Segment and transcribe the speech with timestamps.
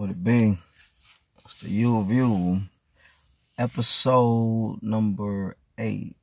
[0.00, 0.56] Would it be?
[1.44, 2.62] It's the U View,
[3.58, 6.16] episode number eight.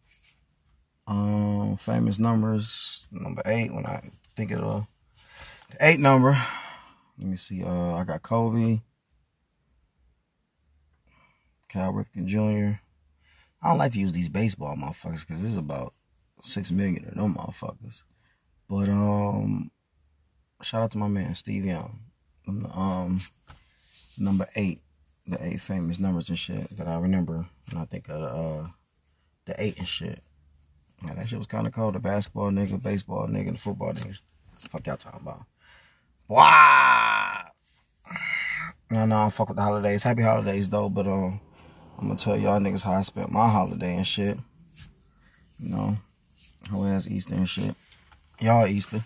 [1.05, 3.71] Um, famous numbers number eight.
[3.71, 4.88] When I think of the,
[5.70, 6.32] the eight number,
[7.20, 7.63] let me see.
[7.63, 8.81] Uh, I got Kobe,
[11.69, 12.79] Cal Ripken Jr.
[13.62, 15.94] I don't like to use these baseball motherfuckers because there's about
[16.41, 18.02] six million of them motherfuckers.
[18.67, 19.70] But um,
[20.63, 21.99] shout out to my man Steve Young.
[22.48, 23.21] Um,
[24.17, 24.81] number eight,
[25.27, 28.67] the eight famous numbers and shit that I remember And I think of uh,
[29.45, 30.21] the eight and shit.
[31.03, 31.91] Yeah, that shit was kind of cool.
[31.91, 34.20] The basketball nigga, baseball nigga, the football niggas.
[34.57, 35.45] Fuck y'all talking about?
[36.27, 37.43] Wow.
[38.90, 40.03] No, no, I fuck with the holidays.
[40.03, 41.40] Happy holidays though, but um,
[41.98, 44.38] I'm gonna tell y'all niggas how I spent my holiday and shit.
[45.59, 45.98] You know,
[46.71, 47.76] whole ass Easter and shit.
[48.40, 49.04] Y'all Easter.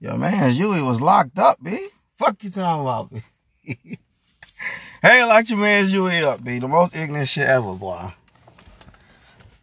[0.00, 1.88] Yo, man, Huey was locked up, B.
[2.16, 3.98] Fuck you talking about, B.
[5.02, 6.58] hey, like your man Huey up, B.
[6.58, 8.12] The most ignorant shit ever, boy.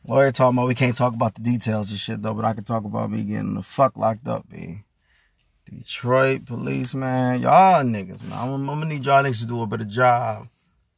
[0.07, 2.63] Lawyer talking about we can't talk about the details and shit though, but I can
[2.63, 4.83] talk about me getting the fuck locked up, B.
[5.69, 7.41] Detroit police, man.
[7.41, 8.39] Y'all niggas, man.
[8.39, 10.47] I'm, I'm gonna need y'all niggas to do a better job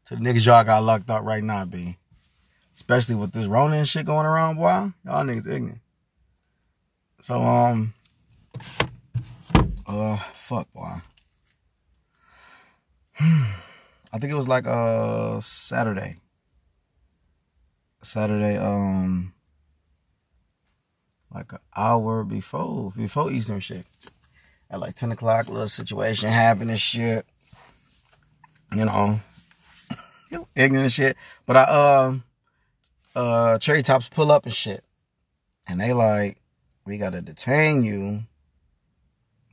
[0.05, 1.97] to the niggas y'all got locked up right now, B.
[2.75, 4.91] Especially with this Rona shit going around, boy.
[5.06, 5.80] Y'all niggas ignorant.
[7.22, 7.94] So, um,
[9.88, 11.02] uh, fuck, boy.
[14.11, 16.17] I think it was like uh Saturday.
[18.02, 19.33] Saturday, um,
[21.33, 23.85] like an hour before before Eastern shit.
[24.71, 27.25] At like ten o'clock, little situation happened and shit.
[28.73, 29.19] You know,
[30.55, 31.17] ignorant shit.
[31.45, 32.23] But I um
[33.16, 34.83] uh, uh cherry tops pull up and shit,
[35.67, 36.38] and they like,
[36.85, 38.23] we gotta detain you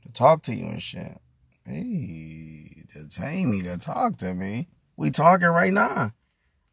[0.03, 1.19] to talk to you and shit.
[1.65, 2.66] Hey,
[2.97, 4.67] detain me to talk to me.
[4.95, 6.13] We talking right now.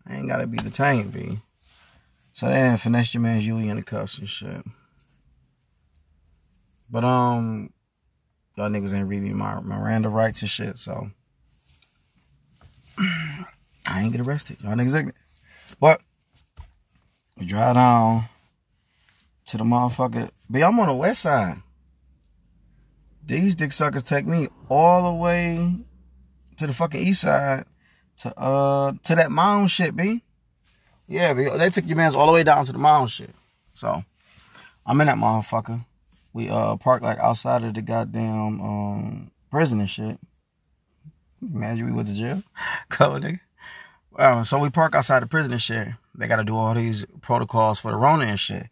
[0.06, 1.41] I ain't gotta be detained, B.
[2.33, 4.65] So they didn't finesse your man Huey in the cuffs and shit.
[6.91, 7.72] But um,
[8.56, 11.10] y'all niggas ain't reading my Miranda rights and shit, so
[12.98, 14.59] I ain't get arrested.
[14.62, 15.16] Y'all niggas ignorant.
[15.81, 16.00] But
[17.38, 18.25] we drive down
[19.47, 20.31] to the motherfucker.
[20.48, 21.59] But I'm on the west side.
[23.27, 25.81] These dick suckers take me all the way
[26.56, 27.65] to the fucking east side
[28.19, 30.22] to uh to that mound shit, B.
[31.06, 33.31] Yeah, they took your man's all the way down to the mound shit.
[33.75, 34.04] So
[34.87, 35.84] I'm in that motherfucker.
[36.32, 40.19] We uh parked like outside of the goddamn um prison and shit.
[41.42, 42.42] Imagine we went to jail.
[42.88, 43.41] Cover nigga.
[44.16, 45.88] Um, so we park outside the prison and shit.
[46.15, 48.66] They gotta do all these protocols for the Rona and shit.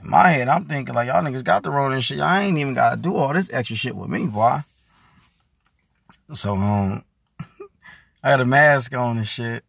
[0.00, 2.18] In my head, I'm thinking like y'all niggas got the Rona and shit.
[2.18, 4.60] Y'all ain't even gotta do all this extra shit with me, boy.
[6.32, 7.04] So um
[8.22, 9.64] I got a mask on and shit.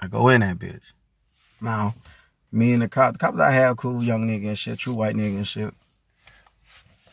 [0.00, 0.82] I go in that bitch.
[1.60, 1.94] Now,
[2.52, 5.16] me and the cop, the cops I have cool young nigga and shit, true white
[5.16, 5.74] nigga and shit.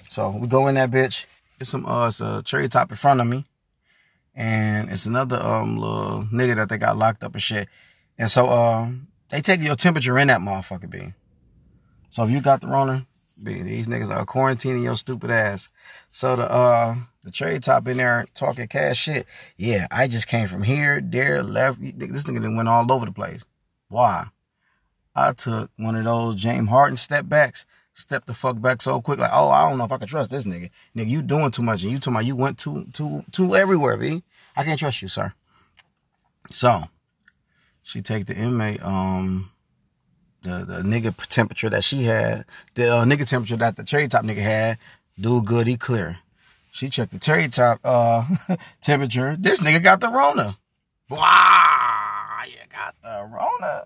[0.09, 1.25] So we go in that bitch.
[1.59, 3.45] It's some uh it's a cherry top in front of me.
[4.35, 7.67] And it's another um little nigga that they got locked up and shit.
[8.17, 11.13] And so um they take your temperature in that motherfucker B.
[12.09, 13.05] So if you got the B,
[13.43, 15.69] these niggas are quarantining your stupid ass.
[16.11, 19.27] So the uh the cherry top in there talking cash shit.
[19.57, 21.79] Yeah, I just came from here, there, left.
[21.81, 23.43] This nigga done went all over the place.
[23.89, 24.27] Why?
[25.15, 29.19] I took one of those James Harden step backs, stepped the fuck back so quick,
[29.19, 30.69] like, oh, I don't know if I can trust this nigga.
[30.95, 33.97] Nigga, you doing too much, and you talking about you went too, too, too everywhere,
[33.97, 34.23] B.
[34.55, 35.33] I can't trust you, sir.
[36.51, 36.85] So,
[37.83, 39.50] she take the inmate, um,
[40.41, 44.23] the the nigga temperature that she had, the uh, nigga temperature that the cherry top
[44.23, 44.77] nigga had,
[45.19, 46.19] do good, he clear.
[46.71, 48.25] She checked the cherry top uh
[48.81, 49.35] temperature.
[49.39, 50.57] This nigga got the Rona.
[51.09, 53.85] Wow, you got the Rona.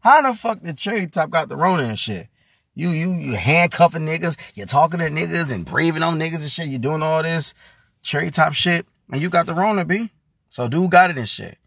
[0.00, 2.28] How the fuck the cherry top got the Rona and shit?
[2.74, 6.68] You you you handcuffing niggas, you're talking to niggas and breathing on niggas and shit.
[6.68, 7.54] You doing all this
[8.02, 10.10] cherry top shit, and you got the Rona, B.
[10.50, 11.58] So dude got it and shit.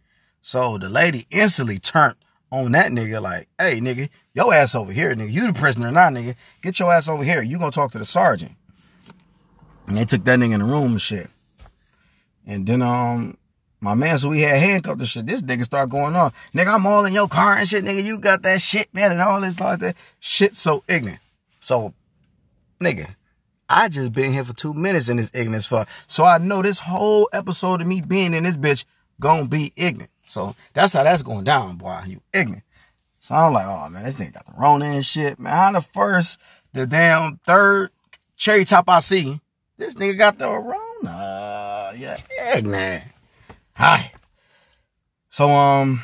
[0.41, 2.15] So the lady instantly turned
[2.51, 5.31] on that nigga like, hey nigga, your ass over here, nigga.
[5.31, 6.36] You the prisoner now, nigga.
[6.62, 7.42] Get your ass over here.
[7.42, 8.54] You gonna talk to the sergeant.
[9.88, 11.30] And they took that nigga in the room and shit.
[12.46, 13.38] And then um
[13.81, 15.25] my man, so we had handcuffed and shit.
[15.25, 16.34] This nigga start going on.
[16.54, 18.04] Nigga, I'm all in your car and shit, nigga.
[18.04, 19.96] You got that shit, man, and all this like that.
[20.19, 21.22] Shit so ignorant.
[21.62, 21.94] So,
[22.81, 23.16] nigga,
[23.69, 25.88] I just been here for two minutes in this ignorance fuck.
[26.07, 28.84] So I know this whole episode of me being in this bitch
[29.19, 30.12] gonna be ignorant.
[30.29, 32.01] So that's how that's going down, boy.
[32.05, 32.63] You ignorant.
[33.19, 35.39] So I'm like, oh man, this nigga got the Rona and shit.
[35.39, 36.39] Man, how the first,
[36.71, 37.89] the damn third
[38.37, 39.41] cherry top I see,
[39.77, 41.93] this nigga got the Rona.
[41.97, 42.17] Yeah,
[42.55, 43.05] ignorant.
[43.73, 44.11] Hi.
[45.31, 46.03] So um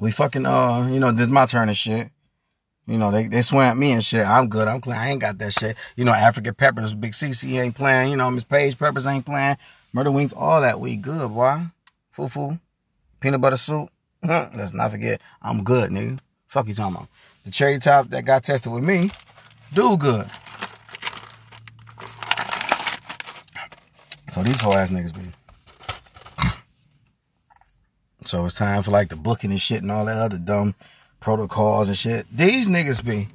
[0.00, 2.10] we fucking uh, you know, this is my turn and shit.
[2.88, 4.26] You know, they, they swear at me and shit.
[4.26, 4.68] I'm good.
[4.68, 4.96] I'm clean.
[4.96, 5.76] I ain't got that shit.
[5.96, 8.10] You know, African Peppers, Big CC ain't playing.
[8.10, 9.56] You know, Miss Page Peppers ain't playing.
[9.92, 10.78] Murder Wings, all that.
[10.78, 11.62] We good, boy.
[12.16, 12.58] Fufu.
[13.20, 13.90] Peanut butter soup.
[14.22, 16.18] Let's not forget, I'm good, nigga.
[16.48, 17.08] Fuck you talking about.
[17.44, 19.10] The cherry top that got tested with me,
[19.74, 20.26] do good.
[24.32, 25.22] So these whole ass niggas be.
[28.24, 30.74] So it's time for like the booking and shit and all that other dumb
[31.20, 32.26] protocols and shit.
[32.36, 33.28] These niggas be,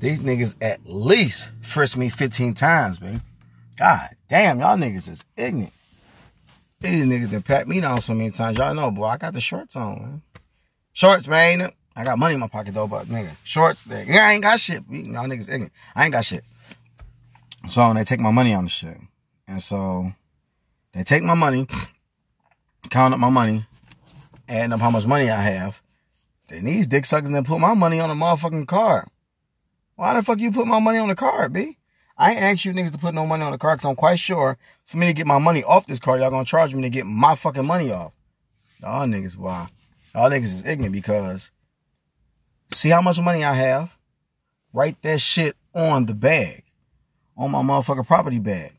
[0.00, 3.22] these niggas at least frisk me 15 times, man.
[3.76, 5.72] God damn, y'all niggas is ignorant.
[6.82, 8.58] These niggas that pat me down so many times.
[8.58, 10.22] Y'all know, boy, I got the shorts on, man.
[10.92, 11.70] Shorts, man.
[11.94, 14.82] I got money in my pocket though, but nigga, shorts, yeah, I ain't got shit.
[14.88, 15.72] Y'all niggas ignorant.
[15.94, 16.44] I ain't got shit.
[17.68, 18.96] So they take my money on the shit.
[19.46, 20.12] And so
[20.92, 21.68] they take my money,
[22.90, 23.66] count up my money,
[24.48, 25.80] adding up how much money I have.
[26.48, 29.08] Then these dick suckers then put my money on a motherfucking card.
[29.94, 31.78] Why the fuck you put my money on the card, B?
[32.22, 34.20] I ain't asked you niggas to put no money on the car because I'm quite
[34.20, 36.88] sure for me to get my money off this car, y'all gonna charge me to
[36.88, 38.12] get my fucking money off.
[38.80, 39.66] Y'all niggas, why?
[40.14, 41.50] Y'all niggas is ignorant because
[42.70, 43.96] see how much money I have?
[44.72, 46.62] Write that shit on the bag.
[47.36, 48.74] On my motherfucking property bag.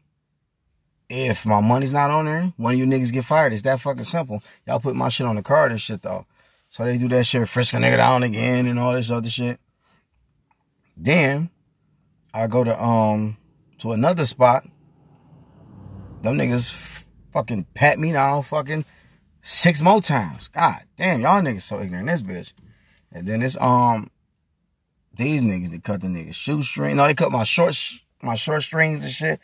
[1.09, 3.51] If my money's not on there, one of you niggas get fired.
[3.51, 4.41] It's that fucking simple.
[4.65, 6.25] Y'all put my shit on the card and shit though.
[6.69, 9.59] So they do that shit, frisk a nigga down again and all this other shit.
[10.95, 11.49] Then
[12.33, 13.37] I go to um
[13.79, 14.65] to another spot.
[16.21, 18.85] Them niggas fucking pat me down fucking
[19.41, 20.47] six more times.
[20.47, 22.53] God damn, y'all niggas so ignorant this bitch.
[23.11, 24.09] And then it's um
[25.15, 26.95] these niggas that cut the niggas shoestring.
[26.95, 27.77] No, they cut my short
[28.21, 29.39] my short strings and shit.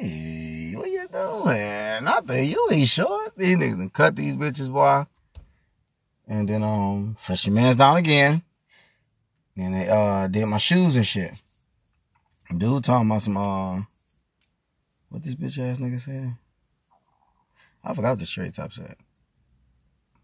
[0.00, 2.04] Hey, what you doing?
[2.04, 2.50] Nothing.
[2.50, 3.36] You ain't short.
[3.36, 5.04] These niggas cut these bitches, boy.
[6.26, 8.42] And then um fresh man's down again.
[9.56, 11.34] And they uh did my shoes and shit.
[12.56, 13.82] Dude talking about some uh
[15.08, 16.34] what this bitch ass nigga said?
[17.82, 18.96] I forgot the straight top said.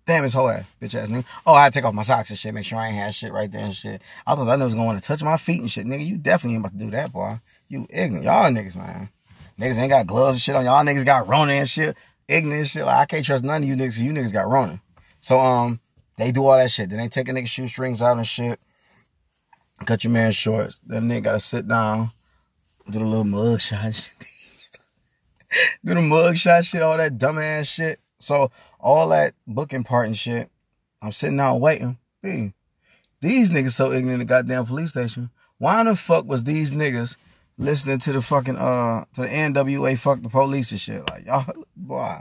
[0.06, 1.24] Damn, his whole ass, bitch ass nigga.
[1.46, 3.14] Oh, I had to take off my socks and shit, make sure I ain't had
[3.14, 4.02] shit right there and shit.
[4.26, 5.86] I thought that nigga was gonna want to touch my feet and shit.
[5.86, 7.40] Nigga, you definitely ain't about to do that, boy.
[7.68, 8.24] You ignorant.
[8.24, 9.10] Y'all niggas, man.
[9.58, 10.64] Niggas ain't got gloves and shit on.
[10.64, 11.96] Y'all niggas got Rona and shit.
[12.26, 12.84] Ignorant shit.
[12.84, 13.98] Like, I can't trust none of you niggas.
[13.98, 14.80] You niggas got Rona.
[15.20, 15.80] So, um,
[16.16, 16.88] they do all that shit.
[16.90, 18.58] Then they take a nigga shoestrings out and shit.
[19.84, 20.74] Cut your man short.
[20.86, 22.12] Then nigga gotta sit down,
[22.88, 24.14] do the little mug shot shit.
[25.84, 28.00] do the mug shot shit, all that dumbass shit.
[28.18, 30.50] So all that booking part and shit,
[31.00, 31.98] I'm sitting down waiting.
[32.22, 32.52] Hey,
[33.20, 35.30] these niggas so ignorant the goddamn police station.
[35.58, 37.16] Why the fuck was these niggas
[37.56, 41.08] listening to the fucking uh to the NWA fuck the police and shit?
[41.08, 42.20] Like y'all boy.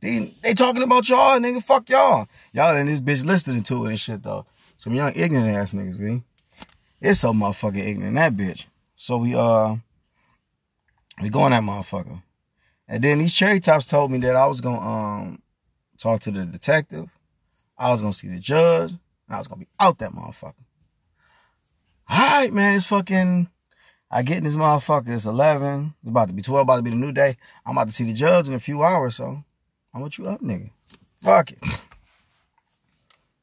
[0.00, 1.62] They, they talking about y'all, nigga.
[1.62, 2.28] Fuck y'all.
[2.52, 4.46] Y'all and this bitch listening to it and shit, though.
[4.76, 6.22] Some young ignorant ass niggas, B.
[7.00, 8.64] It's so motherfucking ignorant, that bitch.
[8.96, 9.76] So we, uh,
[11.22, 12.22] we going that motherfucker.
[12.88, 15.42] And then these cherry tops told me that I was gonna, um,
[15.98, 17.08] talk to the detective.
[17.76, 18.92] I was gonna see the judge.
[19.28, 20.54] I was gonna be out that motherfucker.
[22.08, 22.76] All right, man.
[22.76, 23.48] It's fucking,
[24.10, 25.10] I get in this motherfucker.
[25.10, 25.94] It's 11.
[26.02, 27.36] It's about to be 12, about to be the new day.
[27.66, 29.44] I'm about to see the judge in a few hours, so
[29.92, 30.70] I want you up, nigga.
[31.22, 31.58] Fuck it.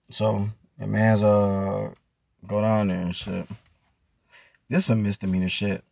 [0.09, 1.91] So, the man's, uh,
[2.47, 3.47] go down there and shit.
[4.69, 5.83] This is some misdemeanor shit.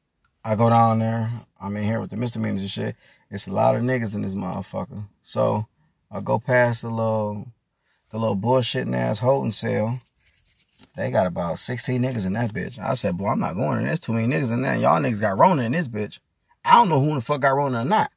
[0.43, 1.31] I go down there.
[1.59, 2.95] I'm in here with the misdemeanors and shit.
[3.29, 5.05] It's a lot of niggas in this motherfucker.
[5.21, 5.67] So
[6.11, 7.47] I go past the little,
[8.11, 9.99] the little bullshitting ass holding cell.
[10.95, 12.77] They got about 16 niggas in that bitch.
[12.77, 13.85] I said, boy, I'm not going in.
[13.85, 14.75] There's too many niggas in there.
[14.75, 16.19] Y'all niggas got Rona in this bitch.
[16.65, 18.11] I don't know who the fuck got Rona or not.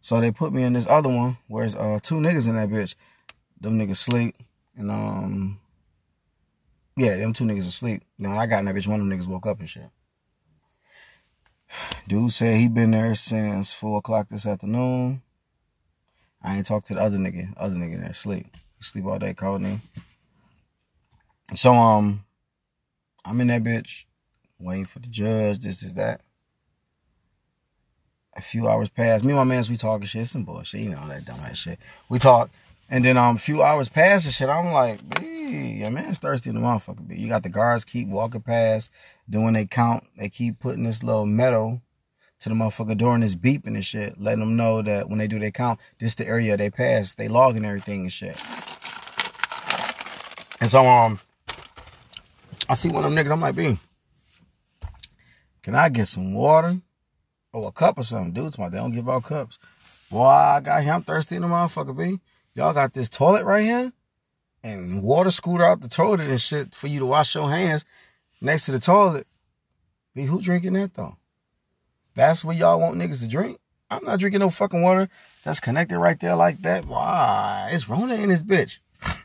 [0.00, 2.68] So they put me in this other one where there's uh, two niggas in that
[2.68, 2.94] bitch.
[3.60, 4.34] Them niggas sleep.
[4.76, 5.60] And um
[6.96, 8.02] yeah, them two niggas asleep.
[8.18, 8.86] You know, I got in that bitch.
[8.86, 9.90] One of them niggas woke up and shit.
[12.08, 15.22] Dude said he been there since four o'clock this afternoon.
[16.42, 17.54] I ain't talked to the other nigga.
[17.56, 18.46] Other nigga there sleep.
[18.80, 19.80] Sleep all day, called me.
[21.56, 22.24] So um,
[23.24, 24.04] I'm in that bitch,
[24.58, 25.60] waiting for the judge.
[25.60, 26.20] This is that.
[28.36, 29.22] A few hours pass.
[29.22, 30.80] Me and my mans, we talking shit, some bullshit.
[30.80, 31.78] You know that dumbass shit.
[32.08, 32.50] We talk.
[32.90, 34.48] And then um, a few hours pass and shit.
[34.48, 37.06] I'm like, hey, your man's thirsty in the motherfucker.
[37.06, 38.90] But you got the guards keep walking past,
[39.28, 40.04] doing they count.
[40.16, 41.82] They keep putting this little metal
[42.40, 45.38] to the motherfucker during this beeping and shit, letting them know that when they do
[45.38, 47.14] their count, this the area they pass.
[47.14, 48.40] They logging everything and shit.
[50.60, 51.20] And so um,
[52.68, 53.32] I see one of them niggas.
[53.32, 53.78] I'm like, B,
[55.62, 56.80] can I get some water
[57.52, 58.32] or a cup or something?
[58.32, 59.58] Dudes, my they don't give out cups.
[60.10, 60.92] Boy, I got here.
[60.92, 62.20] I'm thirsty in the motherfucker, B.
[62.54, 63.92] Y'all got this toilet right here
[64.64, 67.84] and water scooter out the toilet and shit for you to wash your hands
[68.40, 69.26] next to the toilet.
[70.14, 71.16] Be who drinking that though?
[72.14, 73.60] That's what y'all want niggas to drink?
[73.90, 75.08] I'm not drinking no fucking water
[75.44, 76.86] that's connected right there like that.
[76.86, 77.68] Why?
[77.72, 78.78] It's Rona in this bitch.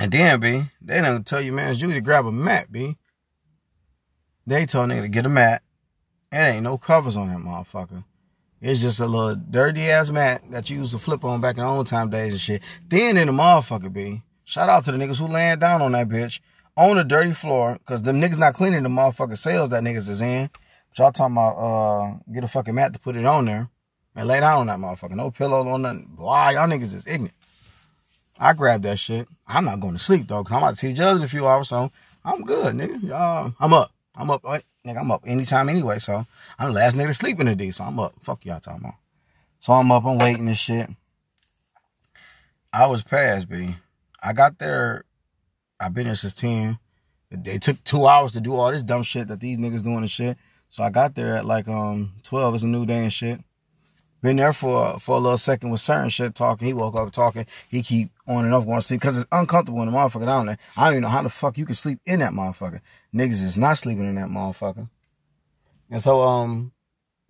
[0.00, 2.98] And then, B, they don't tell you, man, you need to grab a mat, B.
[4.46, 5.60] They told nigga to get a mat.
[6.30, 8.04] It ain't no covers on that motherfucker.
[8.60, 11.64] It's just a little dirty ass mat that you used to flip on back in
[11.64, 12.62] the old time days and shit.
[12.88, 14.22] Then in the motherfucker, B.
[14.48, 16.40] Shout out to the niggas who laying down on that bitch
[16.74, 20.22] on the dirty floor, cause the niggas not cleaning the motherfucking cells that niggas is
[20.22, 20.48] in.
[20.88, 23.68] But y'all talking about uh get a fucking mat to put it on there
[24.16, 25.16] and lay down on that motherfucker.
[25.16, 26.14] No pillow on nothing.
[26.16, 27.34] Why y'all niggas is ignorant.
[28.38, 29.28] I grabbed that shit.
[29.46, 31.46] I'm not going to sleep though, cause I'm about to see Judge in a few
[31.46, 31.92] hours, so
[32.24, 33.02] I'm good, nigga.
[33.02, 33.92] Y'all, I'm up.
[34.16, 34.42] I'm up.
[34.42, 36.24] Nigga, I'm up anytime anyway, so
[36.58, 38.14] I'm the last nigga to sleep in the day, so I'm up.
[38.22, 38.94] Fuck y'all talking about.
[39.58, 40.88] So I'm up, I'm waiting and shit.
[42.72, 43.74] I was past, B.
[44.22, 45.04] I got there,
[45.80, 46.78] I've been here since 10.
[47.30, 50.10] They took two hours to do all this dumb shit that these niggas doing and
[50.10, 50.38] shit.
[50.70, 52.54] So I got there at like um 12.
[52.54, 53.40] It's a new day and shit.
[54.20, 56.66] Been there for for a little second with certain shit talking.
[56.66, 57.46] He woke up talking.
[57.68, 60.46] He keep on and off going to sleep because it's uncomfortable in the motherfucker down
[60.46, 60.58] there.
[60.76, 62.80] I don't even know how the fuck you can sleep in that motherfucker.
[63.14, 64.88] Niggas is not sleeping in that motherfucker.
[65.90, 66.72] And so um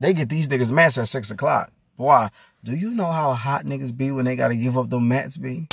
[0.00, 1.73] they get these niggas mats at six o'clock.
[1.97, 2.30] Why?
[2.64, 5.66] Do you know how hot niggas be when they gotta give up the mats be?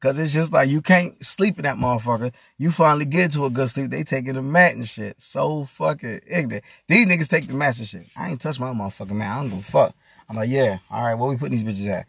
[0.00, 2.32] Cause it's just like you can't sleep in that motherfucker.
[2.58, 5.20] You finally get to a good sleep, they taking the mat and shit.
[5.20, 6.64] So fucking ignorant.
[6.86, 8.06] These niggas take the mat and shit.
[8.14, 9.36] I ain't touch my motherfucking mat.
[9.36, 9.94] I don't give a fuck.
[10.28, 12.06] I'm like, yeah, all right, where we putting these bitches at?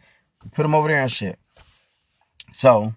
[0.52, 1.38] Put them over there and shit.
[2.52, 2.94] So,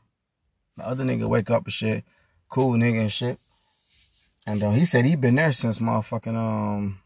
[0.78, 2.04] the other nigga wake up and shit,
[2.50, 3.40] cool nigga and shit.
[4.48, 7.00] And uh, he said he been there since motherfucking um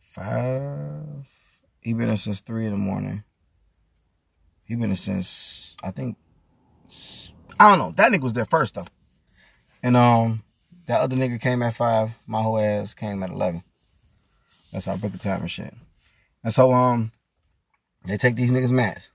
[0.00, 1.26] five.
[1.80, 3.22] He been there since three in the morning.
[4.66, 6.16] He been there since I think
[7.58, 7.92] I don't know.
[7.96, 8.86] That nigga was there first though.
[9.82, 10.42] And um
[10.86, 12.12] that other nigga came at five.
[12.26, 13.62] My whole ass came at eleven.
[14.72, 15.74] That's book of time and shit.
[16.44, 17.12] And so um
[18.04, 19.10] they take these niggas mats.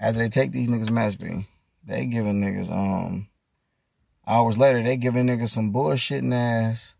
[0.00, 1.46] After they take these niggas mats, be
[1.84, 3.28] they giving niggas um
[4.26, 6.94] hours later they giving niggas some bullshitting ass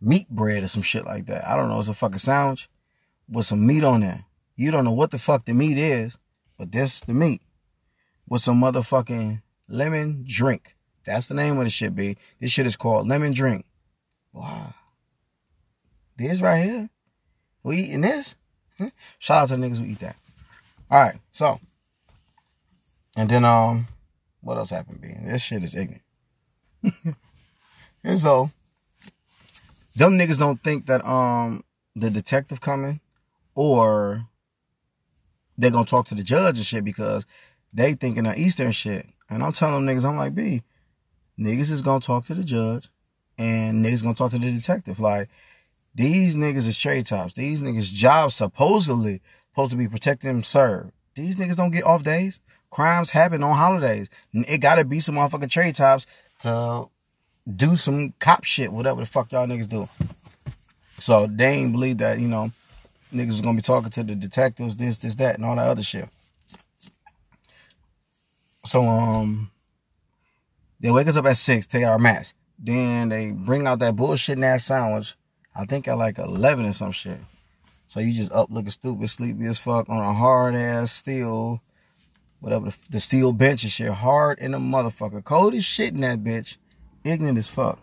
[0.00, 1.46] meat bread or some shit like that.
[1.46, 2.68] I don't know, it's a fucking sandwich
[3.28, 4.24] with some meat on there.
[4.56, 6.18] You don't know what the fuck the meat is,
[6.60, 7.40] but this the meat.
[8.28, 10.76] With some motherfucking lemon drink.
[11.06, 12.18] That's the name of the shit, B.
[12.38, 13.64] This shit is called lemon drink.
[14.34, 14.74] Wow.
[16.18, 16.90] This right here.
[17.62, 18.36] We eating this?
[19.18, 20.16] Shout out to the niggas who eat that.
[20.90, 21.60] All right, so,
[23.16, 23.88] and then um,
[24.42, 25.00] what else happened?
[25.00, 26.02] Being this shit is ignorant.
[28.04, 28.50] and so,
[29.96, 31.64] them niggas don't think that um
[31.96, 33.00] the detective coming
[33.54, 34.26] or
[35.60, 37.26] they're gonna talk to the judge and shit because
[37.72, 39.06] they thinking of Eastern shit.
[39.28, 40.62] And I'm telling them niggas, I'm like, B,
[41.38, 42.88] niggas is gonna talk to the judge
[43.38, 44.98] and niggas gonna talk to the detective.
[44.98, 45.28] Like,
[45.94, 47.34] these niggas is trade tops.
[47.34, 50.92] These niggas' jobs supposedly supposed to be protecting them serve.
[51.14, 52.40] These niggas don't get off days.
[52.70, 54.08] Crimes happen on holidays.
[54.32, 56.06] It gotta be some motherfucking trade tops
[56.40, 56.88] to
[57.56, 59.88] do some cop shit, whatever the fuck y'all niggas do.
[60.98, 62.52] So they ain't believe that, you know,
[63.12, 65.82] niggas was gonna be talking to the detectives, this, this, that, and all that other
[65.82, 66.08] shit.
[68.64, 69.50] So um
[70.80, 72.34] they wake us up at six, take our mats.
[72.58, 75.14] Then they bring out that bullshit ass sandwich
[75.54, 77.18] I think at like 11 or some shit.
[77.88, 81.60] So you just up looking stupid, sleepy as fuck on a hard ass steel,
[82.38, 83.90] whatever, the, the steel bench and shit.
[83.90, 85.24] Hard in the motherfucker.
[85.24, 86.56] Cold as shit in that bitch.
[87.02, 87.80] Ignorant as fuck.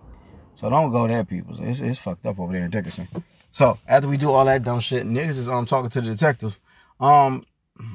[0.56, 1.56] So don't go there, people.
[1.60, 3.08] It's, it's fucked up over there in Dickerson.
[3.58, 6.60] So after we do all that dumb shit, niggas is um talking to the detectives.
[7.00, 7.44] Um,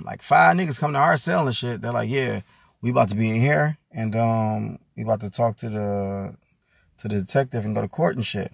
[0.04, 1.80] like five niggas come to our cell and shit.
[1.80, 2.40] They're like, yeah,
[2.80, 6.36] we about to be in here and um we about to talk to the
[6.98, 8.50] to the detective and go to court and shit.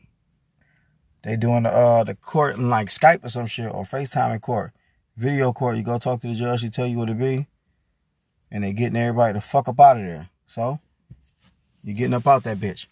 [1.25, 4.41] They doing the uh the court and like Skype or some shit or FaceTime in
[4.41, 4.73] court.
[5.17, 7.47] Video court, you go talk to the judge, he tell you what it be.
[8.51, 10.29] And they getting everybody to fuck up out of there.
[10.45, 10.79] So,
[11.83, 12.87] you getting up out that bitch.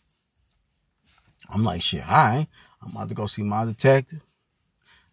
[1.50, 2.49] I'm like, shit, alright.
[2.86, 4.20] I'm about to go see my detective.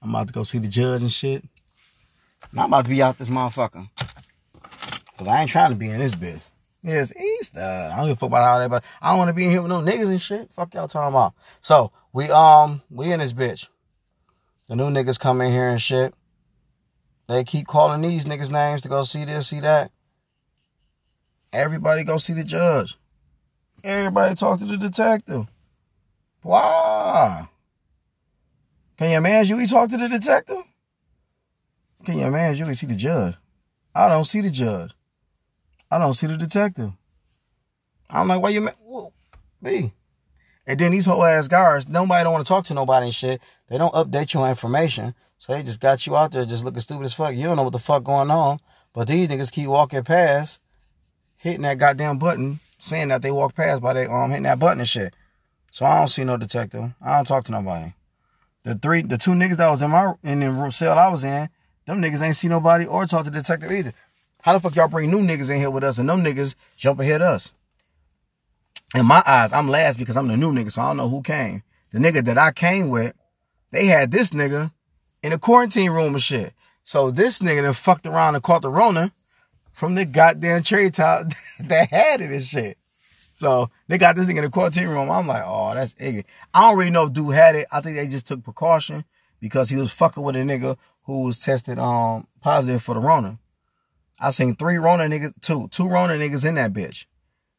[0.01, 1.43] I'm about to go see the judge and shit.
[2.51, 3.89] And I'm about to be out this motherfucker.
[5.17, 6.41] Cause I ain't trying to be in this bitch.
[6.83, 7.61] It's Easter.
[7.61, 9.51] I don't give a fuck about all that, but I don't want to be in
[9.51, 10.51] here with no niggas and shit.
[10.51, 11.33] Fuck y'all talking about.
[11.61, 13.67] So we um we in this bitch.
[14.67, 16.13] The new niggas come in here and shit.
[17.27, 19.91] They keep calling these niggas names to go see this, see that.
[21.53, 22.97] Everybody go see the judge.
[23.83, 25.47] Everybody talk to the detective.
[26.41, 27.47] Why?
[28.97, 30.63] Can you imagine we talk to the detective?
[32.05, 33.35] Can you can see the judge.
[33.95, 34.91] I don't see the judge.
[35.89, 36.91] I don't see the detective.
[38.09, 38.73] I'm like, why you, man?
[39.61, 39.93] B.
[40.65, 43.41] And then these whole ass guards, nobody don't want to talk to nobody and shit.
[43.69, 45.13] They don't update your information.
[45.37, 47.35] So they just got you out there just looking stupid as fuck.
[47.35, 48.59] You don't know what the fuck going on.
[48.93, 50.59] But these niggas keep walking past,
[51.35, 54.79] hitting that goddamn button, saying that they walk past by they um hitting that button
[54.79, 55.15] and shit.
[55.71, 56.91] So I don't see no detective.
[57.01, 57.93] I don't talk to nobody.
[58.63, 61.49] The three, the two niggas that was in my in the cell I was in,
[61.85, 63.93] them niggas ain't see nobody or talk to the detective either.
[64.41, 66.99] How the fuck y'all bring new niggas in here with us and them niggas jump
[66.99, 67.51] ahead of us?
[68.95, 71.21] In my eyes, I'm last because I'm the new nigga, so I don't know who
[71.21, 71.63] came.
[71.91, 73.15] The nigga that I came with,
[73.71, 74.71] they had this nigga
[75.21, 76.53] in a quarantine room and shit.
[76.83, 79.11] So this nigga then fucked around and caught the Rona
[79.71, 81.27] from the goddamn cherry top
[81.59, 82.77] that had it and shit.
[83.43, 85.11] So they got this thing in the quarantine room.
[85.11, 86.27] I'm like, oh, that's ignorant.
[86.53, 87.67] I don't really know if dude had it.
[87.73, 89.03] I think they just took precaution
[89.41, 93.39] because he was fucking with a nigga who was tested um positive for the Rona.
[94.17, 97.03] I seen three Rona niggas, two, two Rona niggas in that bitch.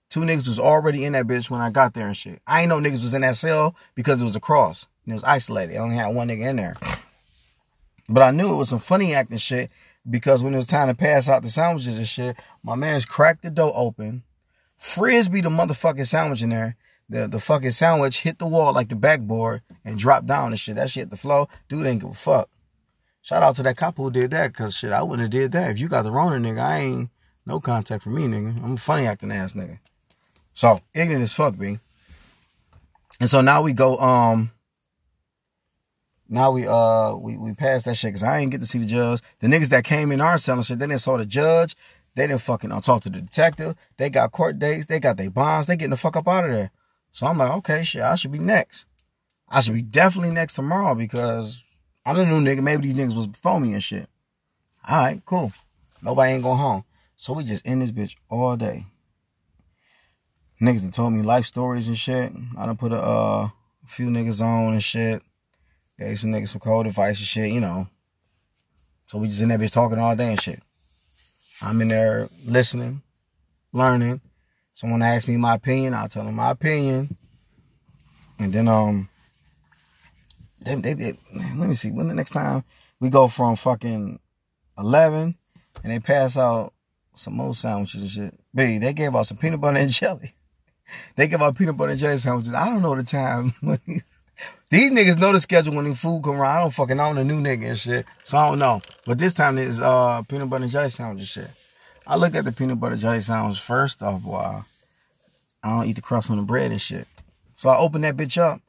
[0.09, 2.41] Two niggas was already in that bitch when I got there and shit.
[2.47, 4.87] I ain't know niggas was in that cell because it was a cross.
[5.07, 5.77] It was isolated.
[5.77, 6.77] I only had one nigga in there.
[8.09, 9.71] But I knew it was some funny acting shit
[10.09, 13.43] because when it was time to pass out the sandwiches and shit, my man's cracked
[13.43, 14.23] the door open
[14.85, 16.77] frisbee the motherfucking sandwich in there.
[17.09, 20.77] The the fucking sandwich hit the wall like the backboard and dropped down and shit.
[20.77, 21.49] That shit hit the floor.
[21.69, 22.49] Dude ain't give a fuck.
[23.23, 25.71] Shout out to that cop who did that, cause shit, I wouldn't have did that.
[25.71, 27.11] If you got the Rona nigga, I ain't
[27.47, 28.63] no contact for me, nigga.
[28.63, 29.79] I'm a funny acting ass nigga.
[30.53, 31.79] So ignorant as fuck, B.
[33.19, 34.51] And so now we go, um,
[36.29, 38.87] now we uh we we passed that shit because I ain't get to see the
[38.87, 39.21] judge.
[39.41, 41.77] The niggas that came in our cell and shit, then they saw the judge.
[42.15, 43.75] They didn't fucking talk to the detective.
[43.97, 44.87] They got court dates.
[44.87, 45.67] They got their bonds.
[45.67, 46.71] They getting the fuck up out of there.
[47.13, 48.87] So I'm like, okay, shit, I should be next.
[49.49, 51.63] I should be definitely next tomorrow because
[52.07, 52.63] I'm the new nigga.
[52.63, 54.09] Maybe these niggas was before me and shit.
[54.87, 55.53] All right, cool.
[56.03, 56.85] Nobody ain't going home.
[57.17, 58.87] So we just in this bitch all day.
[60.61, 62.33] Niggas done told me life stories and shit.
[62.57, 63.49] I done put a uh,
[63.87, 65.23] few niggas on and shit.
[65.99, 67.89] Gave some niggas some cold advice and shit, you know.
[69.07, 70.63] So we just in that bitch talking all day and shit.
[71.65, 73.03] I'm in there listening,
[73.73, 74.21] learning.
[74.75, 77.17] Someone asks me my opinion, I'll tell them my opinion.
[78.39, 79.09] And then um
[80.65, 82.65] they, they, they let me see, when the next time
[83.01, 84.19] we go from fucking
[84.79, 85.37] eleven
[85.83, 86.75] and they pass out
[87.15, 88.41] some more sandwiches and shit.
[88.55, 90.35] B, they gave out some peanut butter and jelly.
[91.17, 92.53] They give out peanut butter and jelly sandwiches.
[92.53, 93.55] I don't know the time.
[94.75, 96.57] These niggas know the schedule when the food come around.
[96.57, 98.07] I don't fucking know the new nigga and shit.
[98.25, 98.83] So I don't know.
[99.07, 101.51] But this time it's uh peanut butter jelly sandwich and shit.
[102.05, 104.67] I look at the peanut butter jelly sandwich first off while
[105.63, 107.07] I don't eat the crust on the bread and shit.
[107.55, 108.63] So I open that bitch up.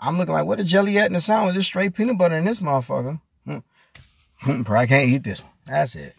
[0.00, 1.54] I'm looking like, what the jelly at in the sandwich?
[1.54, 3.20] It's straight peanut butter in this motherfucker.
[3.44, 4.62] Hmm.
[4.64, 5.52] Probably can't eat this one.
[5.64, 6.16] That's it.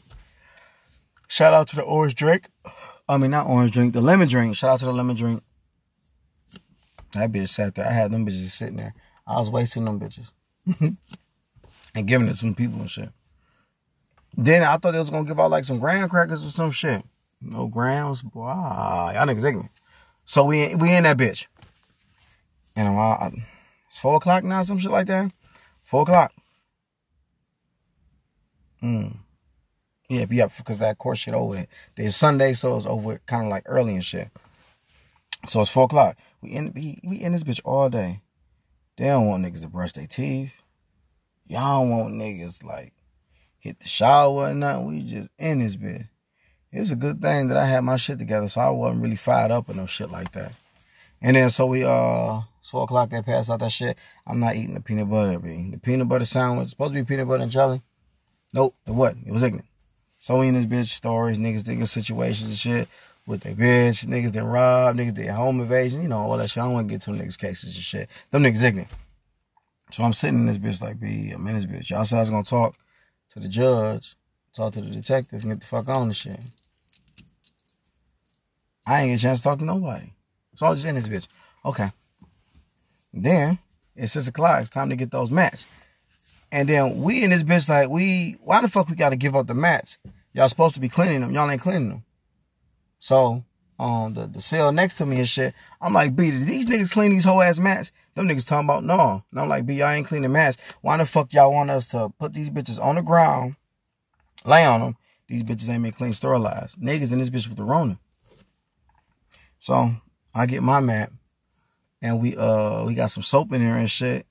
[1.28, 2.48] Shout out to the orange drink.
[3.10, 4.56] I mean, not orange drink, the lemon drink.
[4.56, 5.44] Shout out to the lemon drink.
[7.12, 7.86] That bitch sat there.
[7.86, 8.94] I had them bitches sitting there.
[9.28, 10.32] I was wasting them bitches.
[11.96, 13.10] and giving it to some people and shit.
[14.36, 17.04] Then I thought they was gonna give out like some graham crackers or some shit.
[17.42, 18.48] No grams, boy.
[18.48, 19.72] Y'all niggas ignorant.
[20.26, 21.46] So we we in that bitch.
[22.76, 23.44] And I'm,
[23.88, 25.32] it's four o'clock now, some shit like that.
[25.84, 26.32] Four o'clock.
[28.80, 29.08] Hmm.
[30.10, 31.66] Yeah, yeah, because that course shit over.
[31.96, 34.30] There's Sunday, so it's over kind of like early and shit.
[35.48, 36.18] So it's four o'clock.
[36.42, 38.22] We in we, we in this bitch all day.
[38.98, 40.54] They don't want niggas to brush their teeth.
[41.48, 42.94] Y'all don't want niggas like
[43.60, 44.88] hit the shower and nothing.
[44.88, 46.08] We just in this bitch.
[46.72, 49.52] It's a good thing that I had my shit together, so I wasn't really fired
[49.52, 50.52] up with no shit like that.
[51.22, 53.98] And then so we uh four o'clock they passed out that shit.
[54.26, 57.28] I'm not eating the peanut butter, be the peanut butter sandwich supposed to be peanut
[57.28, 57.84] butter and jelly.
[58.52, 59.28] Nope, it wasn't.
[59.28, 59.68] It was ignorant.
[60.20, 62.90] So we in this bitch stories, niggas thinking situations and shit
[63.28, 66.64] with their bitch, niggas that rob, niggas that home invasion, you know, all that shit.
[66.64, 68.10] I don't want to get to them niggas cases and shit.
[68.32, 68.90] Them niggas ignorant.
[69.92, 71.90] So I'm sitting in this bitch like, B, I'm in this bitch.
[71.90, 72.76] Y'all said I was gonna talk
[73.34, 74.16] to the judge,
[74.56, 76.40] talk to the detective, and get the fuck on and shit.
[78.88, 80.14] I ain't get a chance to talk to nobody.
[80.56, 81.28] So I'm just in this bitch.
[81.66, 81.92] Okay.
[83.14, 83.60] Then
[83.96, 84.62] it's six o'clock.
[84.62, 85.68] It's time to get those mats.
[86.50, 89.48] And then we in this bitch like we why the fuck we gotta give up
[89.48, 89.98] the mats?
[90.34, 91.32] Y'all supposed to be cleaning them.
[91.32, 92.04] Y'all ain't cleaning them.
[93.08, 93.46] So
[93.80, 96.92] um the, the cell next to me and shit, I'm like, B, did these niggas
[96.92, 97.94] clean these whole ass mats?
[98.16, 99.24] Them niggas talking about no.
[99.32, 100.58] And I'm like, B, I ain't cleaning mats.
[100.82, 103.56] Why the fuck y'all want us to put these bitches on the ground,
[104.44, 104.98] lay on them?
[105.30, 106.82] These bitches ain't been clean sterilized.
[106.82, 107.98] Niggas in this bitch with the Rona.
[109.60, 109.90] So
[110.36, 111.10] I get my mat
[112.02, 114.28] and we uh we got some soap in here and shit.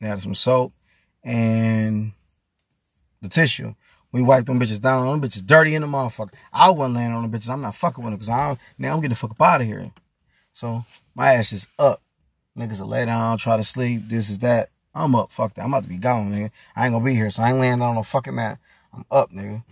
[0.00, 0.72] Had some soap
[1.22, 2.10] and
[3.20, 3.76] the tissue.
[4.12, 5.06] We wipe them bitches down.
[5.06, 6.34] Them bitches dirty in the motherfucker.
[6.52, 7.48] I wasn't laying on them bitches.
[7.48, 9.66] I'm not fucking with them because I now I'm getting the fuck up out of
[9.66, 9.90] here.
[10.52, 12.02] So my ass is up.
[12.56, 14.08] Niggas will lay down, try to sleep.
[14.08, 14.68] This is that.
[14.94, 15.32] I'm up.
[15.32, 15.62] Fuck that.
[15.62, 16.50] I'm about to be gone, nigga.
[16.76, 18.58] I ain't gonna be here, so I ain't laying on no fucking mat.
[18.92, 19.64] I'm up, nigga.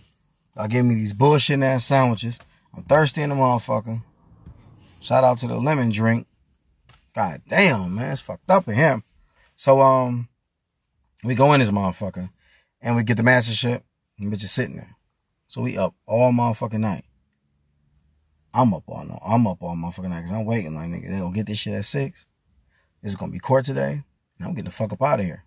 [0.55, 2.39] Y'all give me these bullshit ass sandwiches.
[2.75, 4.01] I'm thirsty in the motherfucker.
[4.99, 6.27] Shout out to the lemon drink.
[7.13, 9.03] God damn, man, it's fucked up in him.
[9.55, 10.29] So um,
[11.23, 12.29] we go in this motherfucker,
[12.81, 13.83] and we get the mastership,
[14.21, 14.95] and bitch is sitting there.
[15.47, 17.05] So we up all motherfucking night.
[18.53, 19.19] I'm up all night.
[19.25, 21.09] I'm up all motherfucking night because I'm waiting like nigga.
[21.09, 22.25] They gonna get this shit at six.
[23.03, 24.03] It's gonna be court today,
[24.37, 25.43] and I'm getting the fuck up out of here.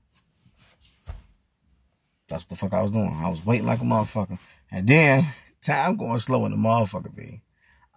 [2.29, 3.15] That's what the fuck I was doing.
[3.15, 4.39] I was waiting like a motherfucker,
[4.71, 5.27] and then
[5.63, 7.43] time going slow in the motherfucker be.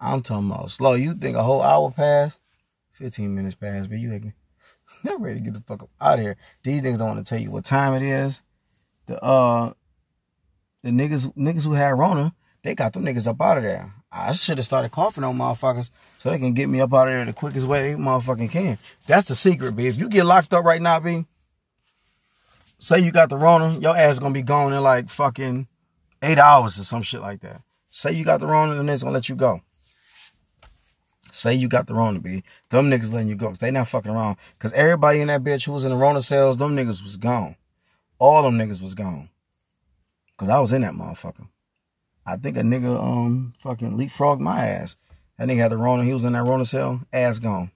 [0.00, 0.94] I'm talking about slow.
[0.94, 2.38] You think a whole hour passed?
[2.92, 4.32] 15 minutes passed, but you ain't
[5.08, 6.36] I'm ready to get the fuck up out of here.
[6.62, 8.42] These niggas don't want to tell you what time it is.
[9.06, 9.72] The uh
[10.82, 13.92] the niggas niggas who had Rona, they got them niggas up out of there.
[14.10, 17.12] I should have started coughing on motherfuckers so they can get me up out of
[17.12, 18.78] there the quickest way they motherfucking can.
[19.06, 19.86] That's the secret, B.
[19.86, 21.26] If you get locked up right now, B,
[22.78, 25.66] say you got the Rona, your ass gonna be gone in like fucking
[26.22, 27.62] eight hours or some shit like that.
[27.90, 29.62] Say you got the Rona, and they's gonna let you go.
[31.32, 32.42] Say you got the Rona, B.
[32.70, 33.48] Them niggas letting you go.
[33.48, 34.36] Cause they not fucking around.
[34.58, 37.56] Cause everybody in that bitch who was in the Rona cells, them niggas was gone.
[38.18, 39.28] All them niggas was gone.
[40.38, 41.48] Cause I was in that motherfucker.
[42.24, 44.96] I think a nigga um fucking leapfrogged my ass.
[45.36, 46.04] That nigga had the Rona.
[46.04, 47.02] He was in that Rona cell.
[47.12, 47.70] Ass gone.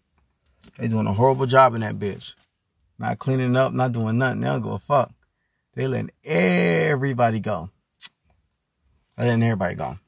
[0.78, 2.34] They doing a horrible job in that bitch.
[2.98, 4.40] Not cleaning up, not doing nothing.
[4.40, 5.10] They don't go a fuck.
[5.74, 7.70] They letting everybody go.
[9.16, 9.98] They letting everybody go.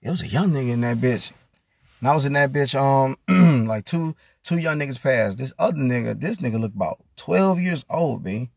[0.00, 1.30] It was a young nigga in that bitch.
[2.00, 3.16] And I was in that bitch, um,
[3.68, 5.38] like two two young niggas passed.
[5.38, 8.50] This other nigga, this nigga looked about 12 years old, B.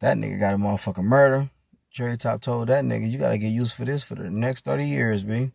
[0.00, 1.50] That nigga got a motherfucking murder.
[1.98, 4.86] Cherry Top told that nigga, you gotta get used for this for the next 30
[4.86, 5.50] years, B.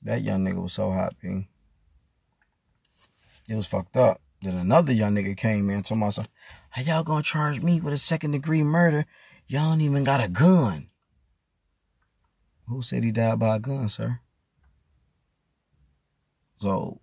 [0.00, 1.46] That young nigga was so hot, B.
[3.50, 4.22] It was fucked up.
[4.40, 6.26] Then another young nigga came in told myself,
[6.70, 9.04] how y'all gonna charge me with a second degree murder?
[9.46, 10.88] Y'all don't even got a gun.
[12.66, 14.20] Who said he died by a gun, sir?
[16.56, 16.98] So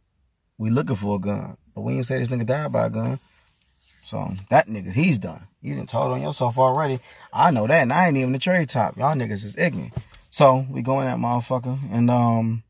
[0.58, 1.56] we looking for a gun.
[1.76, 3.20] But we ain't say this nigga died by a gun.
[4.10, 5.46] So that nigga, he's done.
[5.62, 7.00] You didn't told on yourself already.
[7.32, 8.98] I know that, and I ain't even the cherry top.
[8.98, 9.94] Y'all niggas is ignorant.
[10.32, 12.64] So we go in that motherfucker, and um,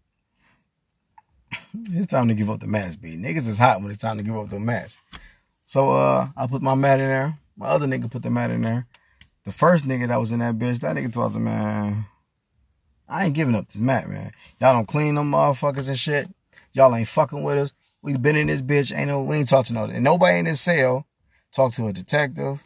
[1.92, 3.16] it's time to give up the mask, B.
[3.16, 5.00] Niggas is hot when it's time to give up the mask.
[5.64, 7.38] So uh, I put my mat in there.
[7.56, 8.86] My other nigga put the mat in there.
[9.46, 12.06] The first nigga that was in that bitch, that nigga told me, man,
[13.08, 14.32] I ain't giving up this mat, man.
[14.60, 16.28] Y'all don't clean them motherfuckers and shit.
[16.74, 17.74] Y'all ain't fucking with us.
[18.02, 18.94] We been in this bitch.
[18.94, 21.06] Ain't no, we ain't talking to no, and nobody in this cell
[21.52, 22.64] talked to a detective,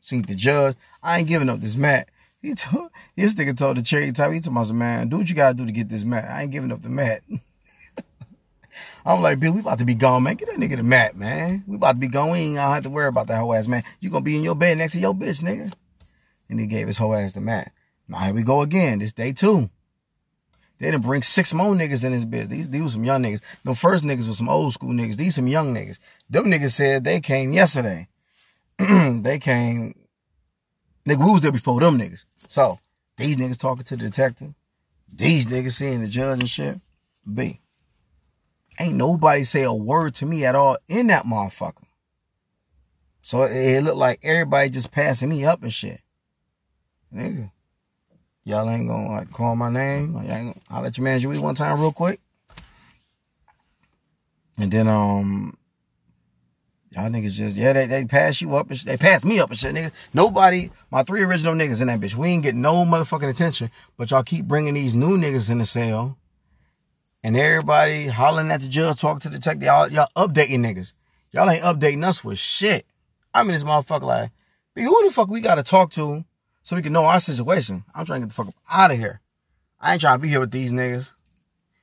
[0.00, 0.76] seen the judge.
[1.02, 2.08] I ain't giving up this mat.
[2.40, 5.34] He told, this nigga told the cherry type, he told me, man, do what you
[5.34, 6.28] gotta do to get this mat.
[6.30, 7.22] I ain't giving up the mat.
[9.04, 10.36] I'm like, Bill, we about to be gone, man.
[10.36, 11.64] Get that nigga the mat, man.
[11.66, 12.30] We about to be gone.
[12.30, 13.82] We ain't gonna have to worry about that whole ass, man.
[14.00, 15.72] You gonna be in your bed next to your bitch, nigga.
[16.48, 17.72] And he gave his whole ass the mat.
[18.06, 19.00] Now here we go again.
[19.00, 19.70] This day two.
[20.78, 22.48] They didn't bring six more niggas in this bitch.
[22.48, 23.40] These, these were some young niggas.
[23.64, 25.16] The first niggas was some old school niggas.
[25.16, 25.98] These some young niggas.
[26.30, 28.06] Them niggas said they came yesterday.
[29.22, 29.94] they came.
[31.06, 32.24] Nigga, we was there before them niggas.
[32.48, 32.78] So,
[33.16, 34.54] these niggas talking to the detective.
[35.12, 36.78] These niggas seeing the judge and shit.
[37.32, 37.60] B.
[38.78, 41.84] Ain't nobody say a word to me at all in that motherfucker.
[43.22, 46.00] So it, it looked like everybody just passing me up and shit.
[47.14, 47.50] Nigga.
[48.44, 50.14] Y'all ain't gonna like call my name.
[50.14, 52.20] Like, I will let your man you one time real quick.
[54.56, 55.57] And then um
[56.90, 59.58] y'all niggas just yeah they they pass you up and they pass me up and
[59.58, 59.92] shit nigga.
[60.14, 62.14] Nobody my three original niggas in that bitch.
[62.14, 65.66] We ain't getting no motherfucking attention, but y'all keep bringing these new niggas in the
[65.66, 66.16] cell.
[67.22, 69.64] And everybody hollering at the judge, talking to the detective.
[69.64, 70.92] Y'all, y'all updating niggas.
[71.32, 72.86] Y'all ain't updating us with shit.
[73.34, 74.30] I mean, this motherfucker like,
[74.76, 76.24] who the fuck we gotta talk to
[76.62, 77.84] so we can know our situation.
[77.94, 79.20] I'm trying to get the fuck out of here.
[79.80, 81.10] I ain't trying to be here with these niggas.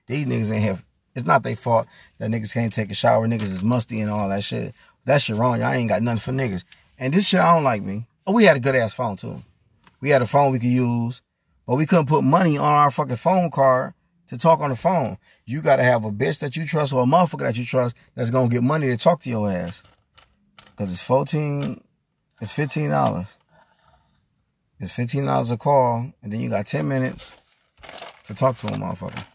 [0.08, 0.80] These niggas ain't here.
[1.16, 1.88] It's not their fault
[2.18, 3.28] that niggas can't take a shower.
[3.28, 4.76] Niggas is musty and all that shit.
[5.06, 5.60] That shit wrong.
[5.60, 6.64] Y'all ain't got nothing for niggas.
[6.98, 8.08] And this shit, I don't like me.
[8.26, 9.44] Oh, we had a good ass phone too.
[10.02, 11.22] We had a phone we could use,
[11.66, 13.94] but we couldn't put money on our fucking phone card
[14.28, 15.18] to talk on the phone.
[15.46, 18.32] You gotta have a bitch that you trust or a motherfucker that you trust that's
[18.32, 19.84] gonna get money to talk to your ass.
[20.76, 21.82] Cause it's 14,
[22.42, 23.28] it's $15.
[24.78, 27.34] It's fifteen dollars a call, and then you got ten minutes
[28.26, 29.26] to talk to a motherfucker.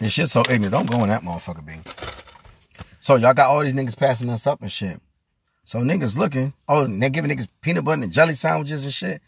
[0.00, 0.72] This shit's so ignorant.
[0.72, 1.72] Don't go in that motherfucker, B.
[3.04, 4.98] So y'all got all these niggas passing us up and shit.
[5.62, 6.54] So niggas looking.
[6.66, 9.20] Oh, they giving niggas peanut butter and jelly sandwiches and shit.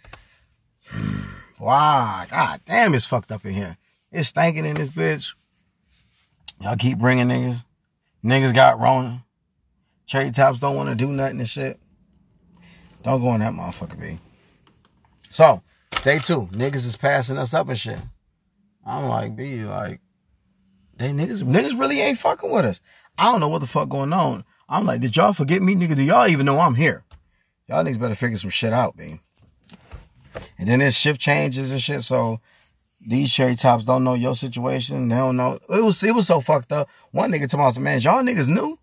[1.61, 3.77] wow, god damn, it's fucked up in here.
[4.11, 5.35] It's stinking in this bitch.
[6.59, 7.65] Y'all keep bringing niggas.
[8.25, 9.27] Niggas got Rona.
[10.07, 11.79] Cherry tops don't want to do nothing and shit.
[13.03, 14.19] Don't go in that motherfucker, B.
[15.31, 15.63] So,
[16.03, 17.99] day two, niggas is passing us up and shit.
[18.87, 20.01] I'm like, B, like,
[20.97, 22.81] they niggas, niggas really ain't fucking with us.
[23.19, 24.45] I don't know what the fuck going on.
[24.69, 25.97] I'm like, did y'all forget me, nigga?
[25.97, 27.05] Do y'all even know I'm here?
[27.69, 29.21] Y'all niggas better figure some shit out, man.
[30.59, 32.41] And then this shift changes and shit, so
[33.01, 35.09] these cherry tops don't know your situation.
[35.09, 35.59] They don't know.
[35.69, 36.89] It was it was so fucked up.
[37.11, 38.79] One nigga told me, man, y'all niggas new?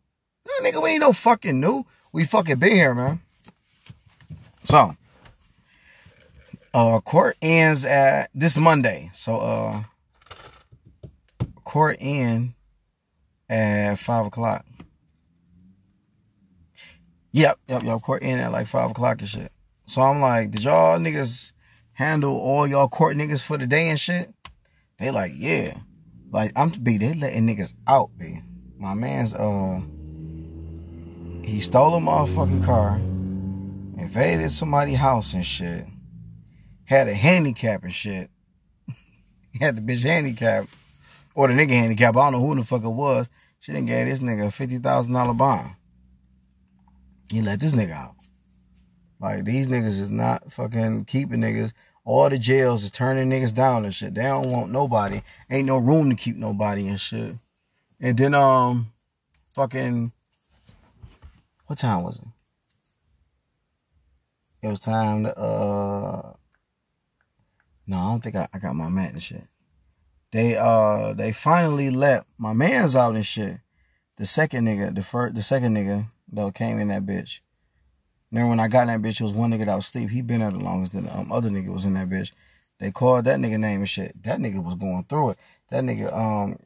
[0.45, 1.85] No, nigga, we ain't no fucking new.
[2.11, 3.21] We fucking been here, man.
[4.65, 4.95] So,
[6.73, 9.09] uh, court ends at this Monday.
[9.13, 9.83] So, uh,
[11.63, 12.53] court end
[13.53, 14.65] at five o'clock.
[17.31, 18.01] Yep, yep, yep.
[18.01, 19.51] Court in at like five o'clock and shit.
[19.85, 21.53] So I'm like, did y'all niggas
[21.93, 24.33] handle all y'all court niggas for the day and shit?
[24.97, 25.77] They like, yeah.
[26.31, 28.41] Like I'm to be, they letting niggas out, be.
[28.77, 29.81] My man's uh
[31.43, 32.95] he stole a motherfucking car,
[34.01, 35.85] invaded somebody's house and shit,
[36.85, 38.29] had a handicap and shit.
[39.51, 40.67] he had the bitch handicap,
[41.35, 42.15] or the nigga handicap.
[42.15, 43.27] I don't know who the fuck it was.
[43.63, 45.75] She didn't give this nigga a fifty thousand dollar bond.
[47.29, 48.15] He let this nigga out.
[49.21, 51.71] Like these niggas is not fucking keeping niggas.
[52.03, 54.15] All the jails is turning niggas down and shit.
[54.15, 55.21] They don't want nobody.
[55.49, 57.37] Ain't no room to keep nobody and shit.
[58.01, 58.91] And then um,
[59.55, 60.11] fucking
[61.67, 62.27] what time was it?
[64.61, 66.33] It was time to uh
[67.87, 69.47] No, I don't think I, I got my mat and shit.
[70.33, 73.59] They uh they finally let my man's out and shit.
[74.17, 77.39] The second nigga, the first the second nigga that came in that bitch.
[78.31, 80.09] Then when I got in that bitch, it was one nigga that was asleep.
[80.09, 80.93] He been there the longest.
[80.93, 82.31] Than the um, other nigga was in that bitch.
[82.79, 84.23] They called that nigga name and shit.
[84.23, 85.37] That nigga was going through it.
[85.69, 86.57] That nigga, um,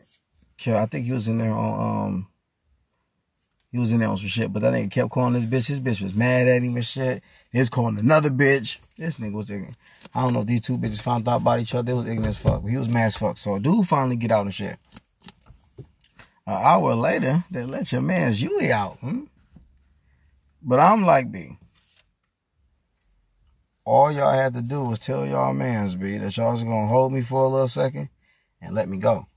[0.65, 2.27] I think he was in there on, um,
[3.69, 5.67] he was in there on some shit, but that nigga kept calling this bitch.
[5.67, 7.21] His bitch was mad at him and shit.
[7.59, 8.77] Was calling another bitch.
[8.97, 9.75] This nigga was ignorant.
[10.13, 11.83] I don't know if these two bitches found out about each other.
[11.83, 12.61] They was ignorant as fuck.
[12.61, 13.37] But he was mad as fuck.
[13.37, 14.77] So a dude finally get out and shit.
[16.47, 18.97] An hour later, they let your man's Yui out.
[18.99, 19.23] Hmm?
[20.61, 21.57] But I'm like, B.
[23.83, 27.13] All y'all had to do was tell y'all mans, B, that y'all was gonna hold
[27.13, 28.09] me for a little second
[28.61, 29.27] and let me go.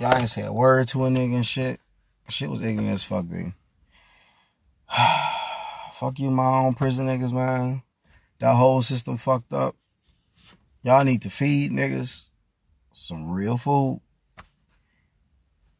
[0.00, 1.80] Y'all ain't say a word to a nigga and shit.
[2.28, 3.52] Shit was ignorant as fuck, B.
[6.02, 7.80] fuck you, my own prison niggas, man.
[8.40, 9.76] That whole system fucked up.
[10.82, 12.24] Y'all need to feed niggas
[12.92, 14.00] some real food.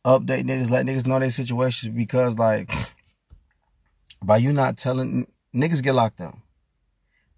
[0.04, 2.70] Update niggas, let niggas know their situations because, like,
[4.22, 6.38] by you not telling niggas get locked up.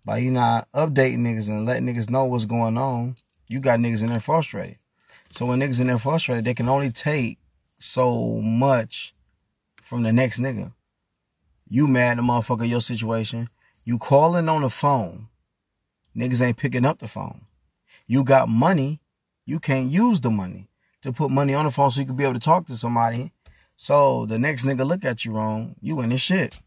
[0.04, 3.14] By you not updating niggas and letting niggas know what's going on,
[3.48, 4.76] you got niggas in there frustrated.
[5.30, 7.38] So when niggas in there frustrated, they can only take
[7.78, 9.14] so much
[9.80, 10.74] from the next nigga.
[11.74, 13.48] You mad the motherfucker your situation.
[13.82, 15.26] You calling on the phone.
[16.16, 17.46] Niggas ain't picking up the phone.
[18.06, 19.00] You got money.
[19.44, 20.68] You can't use the money
[21.02, 23.32] to put money on the phone so you can be able to talk to somebody.
[23.74, 25.74] So the next nigga look at you wrong.
[25.80, 26.60] You in this shit.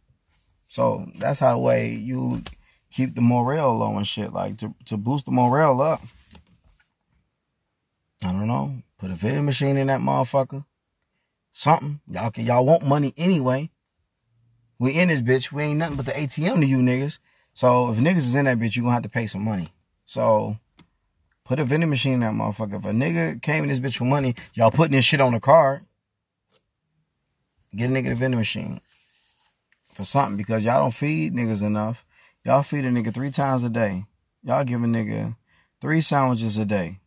[0.67, 2.43] So that's how the way you
[2.91, 4.34] keep the morale low and shit.
[4.34, 6.02] Like to, to boost the morale up.
[8.22, 8.82] I don't know.
[9.00, 10.65] Put a vending machine in that motherfucker.
[11.54, 12.02] Something.
[12.12, 13.72] Y'all can y'all want money anyway.
[14.80, 15.52] We in this bitch.
[15.52, 17.20] We ain't nothing but the ATM to you niggas.
[17.54, 19.70] So if niggas is in that bitch, you gonna have to pay some money.
[20.06, 20.58] So
[21.44, 22.78] put a vending machine in that motherfucker.
[22.80, 25.40] If a nigga came in this bitch for money, y'all putting this shit on the
[25.40, 25.86] card.
[27.76, 28.82] Get a nigga the vending machine
[29.94, 32.06] for something because y'all don't feed niggas enough.
[32.46, 34.06] Y'all feed a nigga three times a day.
[34.44, 35.36] Y'all give a nigga
[35.82, 37.00] three sandwiches a day.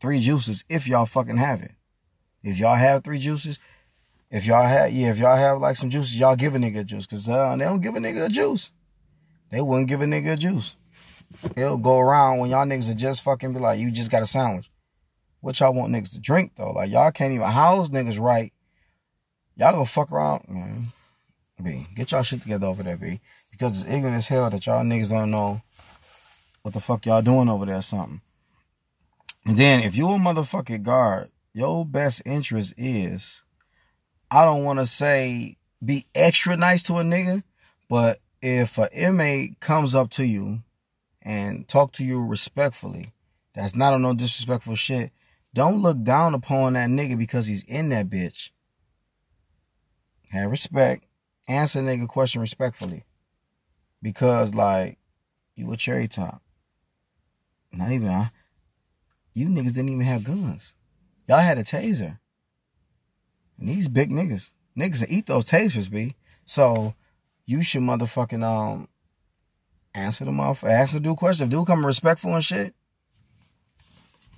[0.00, 1.72] Three juices if y'all fucking have it.
[2.42, 3.58] If y'all have three juices,
[4.32, 6.84] if y'all have, yeah, if y'all have like some juices, y'all give a nigga a
[6.84, 7.06] juice.
[7.06, 8.70] Cause uh, they don't give a nigga a juice.
[9.50, 10.74] They wouldn't give a nigga a juice.
[11.54, 14.26] It'll go around when y'all niggas are just fucking be like, you just got a
[14.26, 14.70] sandwich.
[15.40, 16.72] What y'all want niggas to drink though?
[16.72, 18.54] Like y'all can't even house niggas right.
[19.56, 20.92] Y'all gonna fuck around, man.
[21.62, 23.20] B, get y'all shit together over there, B.
[23.50, 25.60] Because it's ignorant as hell that y'all niggas don't know
[26.62, 28.22] what the fuck y'all doing over there or something.
[29.44, 33.42] And then if you a motherfucking guard, your best interest is,
[34.34, 37.42] I don't want to say be extra nice to a nigga,
[37.90, 40.60] but if an inmate comes up to you
[41.20, 43.12] and talk to you respectfully,
[43.54, 45.12] that's not on no disrespectful shit,
[45.52, 48.48] don't look down upon that nigga because he's in that bitch.
[50.30, 51.04] Have respect
[51.46, 53.04] answer nigga question respectfully.
[54.00, 54.96] Because like
[55.56, 56.40] you a cherry top.
[57.70, 58.30] Not even huh?
[59.34, 60.72] You niggas didn't even have guns.
[61.28, 62.18] Y'all had a taser.
[63.62, 64.50] And these big niggas.
[64.76, 66.16] Niggas that eat those tasers, B.
[66.44, 66.94] So
[67.46, 68.88] you should motherfucking um
[69.94, 70.64] answer them off.
[70.64, 71.44] Ask the dude question.
[71.44, 72.74] If dude come respectful and shit,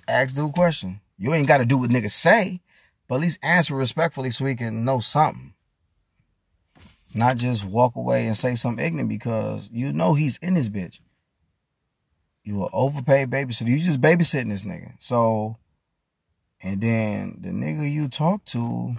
[0.07, 1.01] ask dude question.
[1.17, 2.61] You ain't gotta do what niggas say,
[3.07, 5.55] but at least answer respectfully so he can know something.
[7.15, 10.99] Not just walk away and say something ignorant because you know he's in this bitch.
[12.43, 13.69] You an overpaid babysitter.
[13.69, 14.91] You just babysitting this nigga.
[14.99, 15.57] So,
[16.61, 18.97] and then the nigga you talk to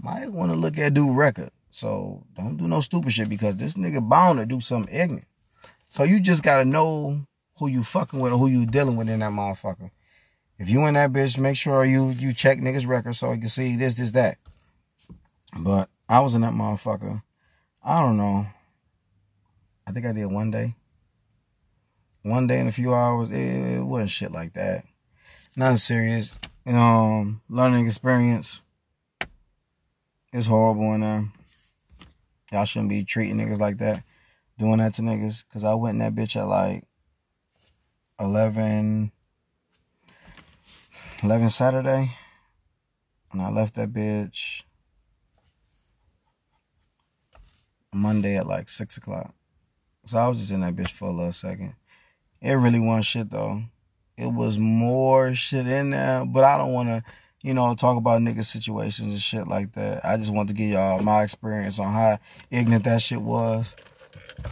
[0.00, 1.50] might want to look at dude record.
[1.70, 5.26] So don't do no stupid shit because this nigga bound to do something ignorant.
[5.88, 7.26] So you just gotta know
[7.58, 9.90] who you fucking with or who you dealing with in that motherfucker.
[10.58, 13.48] If you in that bitch, make sure you you check niggas record so you can
[13.48, 14.38] see this, this, that.
[15.56, 17.22] But I was in that motherfucker.
[17.84, 18.46] I don't know.
[19.86, 20.74] I think I did one day.
[22.22, 23.30] One day in a few hours.
[23.30, 24.84] It, it wasn't shit like that.
[25.56, 26.36] Nothing serious.
[26.66, 28.60] Um, learning experience.
[30.38, 31.24] It's horrible in there.
[32.52, 34.04] Y'all shouldn't be treating niggas like that.
[34.56, 35.42] Doing that to niggas.
[35.52, 36.84] Cause I went in that bitch at like
[38.20, 39.10] 11,
[41.24, 42.12] 11 Saturday.
[43.32, 44.62] And I left that bitch
[47.92, 49.34] Monday at like six o'clock.
[50.06, 51.74] So I was just in that bitch for a little second.
[52.40, 53.64] It really wasn't shit though.
[54.16, 57.02] It was more shit in there, but I don't want to,
[57.48, 60.04] you know, talk about nigga situations and shit like that.
[60.04, 62.18] I just want to give y'all my experience on how
[62.50, 63.74] ignorant that shit was.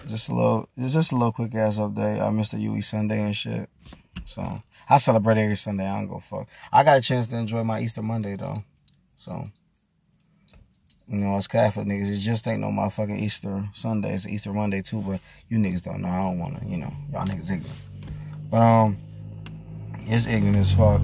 [0.08, 2.22] Just a little, just a little quick ass update.
[2.22, 3.68] I missed the UE Sunday and shit.
[4.24, 5.86] So I celebrate every Sunday.
[5.86, 6.48] I don't go fuck.
[6.72, 8.64] I got a chance to enjoy my Easter Monday though.
[9.18, 9.44] So
[11.06, 12.16] you know, it's Catholic niggas.
[12.16, 14.14] It just ain't no motherfucking Easter Sunday.
[14.14, 16.08] It's Easter Monday too, but you niggas don't know.
[16.08, 17.66] I don't wanna, you know, y'all niggas ignorant.
[18.50, 18.96] But um,
[20.06, 21.02] it's ignorant as fuck.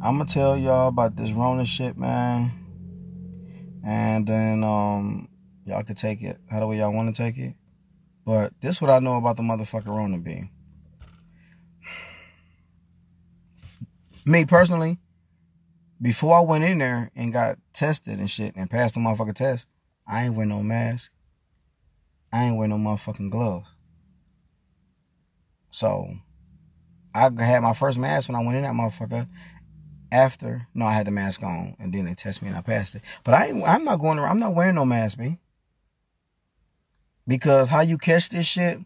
[0.00, 2.52] I'ma tell y'all about this Rona shit, man.
[3.84, 5.28] And then um,
[5.64, 7.54] y'all could take it how the way y'all want to take it.
[8.24, 10.50] But this what I know about the motherfucker Rona being.
[14.24, 14.98] Me personally,
[16.00, 19.66] before I went in there and got tested and shit and passed the motherfucker test,
[20.06, 21.10] I ain't wear no mask.
[22.32, 23.66] I ain't wear no motherfucking gloves.
[25.72, 26.14] So
[27.14, 29.26] I had my first mask when I went in that motherfucker.
[30.10, 32.94] After, no, I had the mask on, and then they tested me and I passed
[32.94, 33.02] it.
[33.24, 34.30] But I, I'm not going around.
[34.30, 35.38] I'm not wearing no mask, me.
[37.26, 38.80] Because how you catch this shit,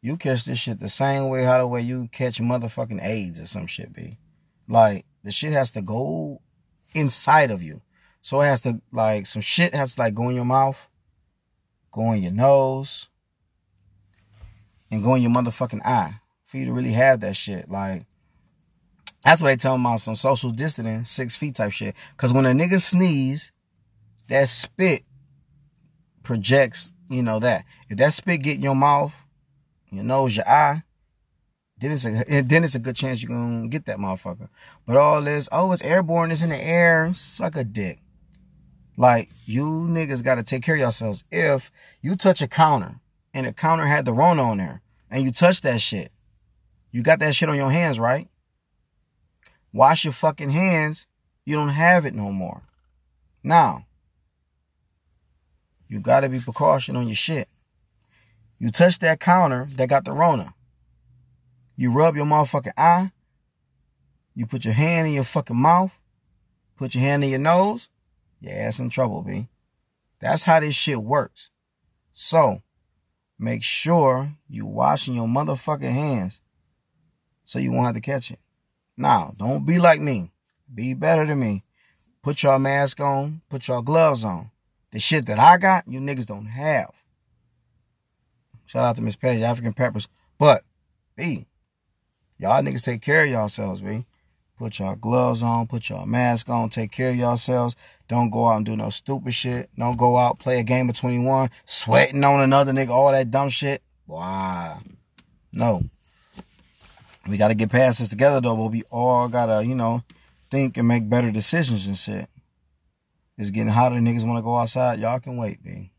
[0.00, 3.46] you catch this shit the same way how the way you catch motherfucking AIDS or
[3.46, 4.18] some shit, be.
[4.68, 6.40] Like the shit has to go
[6.92, 7.82] inside of you.
[8.20, 10.88] So it has to like some shit has to like go in your mouth,
[11.92, 13.08] go in your nose,
[14.90, 17.70] and go in your motherfucking eye for you to really have that shit.
[17.70, 18.06] Like
[19.24, 21.94] that's what they tell me about some social distancing, six feet type shit.
[22.16, 23.52] Cause when a nigga sneeze,
[24.28, 25.04] that spit
[26.22, 27.64] projects, you know that.
[27.88, 29.14] If that spit get in your mouth,
[29.90, 30.82] your nose, your eye,
[31.80, 34.48] then it's a then it's a good chance you're gonna get that motherfucker.
[34.86, 38.00] But all this, oh, it's airborne, it's in the air, suck a dick.
[38.96, 41.24] Like you niggas gotta take care of yourselves.
[41.30, 41.70] If
[42.02, 42.96] you touch a counter
[43.32, 46.10] and the counter had the Rona on there and you touch that shit,
[46.90, 48.28] you got that shit on your hands, right?
[49.72, 51.06] Wash your fucking hands.
[51.44, 52.62] You don't have it no more.
[53.42, 53.86] Now,
[55.88, 57.48] you gotta be precaution on your shit.
[58.58, 60.54] You touch that counter that got the Rona.
[61.76, 63.12] You rub your motherfucking eye.
[64.34, 65.92] You put your hand in your fucking mouth.
[66.76, 67.88] Put your hand in your nose.
[68.40, 69.48] Your ass in trouble, B.
[70.20, 71.50] That's how this shit works.
[72.12, 72.62] So,
[73.38, 76.40] make sure you washing your motherfucking hands
[77.44, 78.40] so you won't have to catch it.
[78.98, 80.32] Now, don't be like me.
[80.72, 81.64] Be better than me.
[82.22, 83.40] Put your mask on.
[83.48, 84.50] Put your gloves on.
[84.90, 86.92] The shit that I got, you niggas don't have.
[88.66, 90.08] Shout out to Miss Page, African Peppers.
[90.38, 90.64] But,
[91.16, 91.46] B,
[92.40, 94.06] Y'all niggas take care of yourselves, B.
[94.56, 97.74] Put y'all gloves on, put y'all mask on, take care of yourselves.
[98.08, 99.70] Don't go out and do no stupid shit.
[99.76, 103.48] Don't go out, play a game of 21, sweating on another nigga, all that dumb
[103.48, 103.82] shit.
[104.06, 104.80] Wow.
[105.52, 105.82] No.
[107.28, 110.02] We gotta get past this together though, but we all gotta, you know,
[110.50, 112.28] think and make better decisions and shit.
[113.36, 114.98] It's getting hotter, niggas wanna go outside.
[115.00, 115.92] Y'all can wait, B.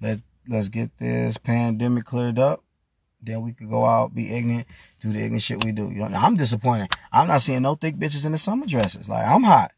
[0.00, 2.62] Let let's get this pandemic cleared up
[3.22, 4.66] then we could go out, be ignorant,
[5.00, 5.84] do the ignorant shit we do.
[5.90, 6.94] You know, I'm disappointed.
[7.12, 9.08] I'm not seeing no thick bitches in the summer dresses.
[9.08, 9.72] Like I'm hot.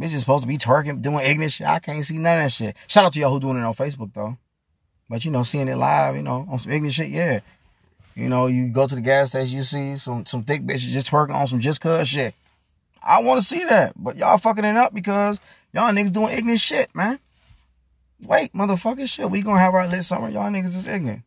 [0.00, 1.66] Bitches supposed to be twerking, doing ignorant shit.
[1.66, 2.76] I can't see none of that shit.
[2.88, 4.38] Shout out to y'all who doing it on Facebook though.
[5.08, 7.40] But you know, seeing it live, you know, on some ignorant shit, yeah.
[8.14, 11.10] You know, you go to the gas station, you see some some thick bitches just
[11.10, 12.34] twerking on some just cuz shit.
[13.02, 15.38] I want to see that, but y'all fucking it up because
[15.72, 17.18] y'all niggas doing ignorant shit, man.
[18.22, 20.28] Wait, motherfucker, shit, we gonna have our lit summer.
[20.28, 21.22] Y'all niggas is ignorant.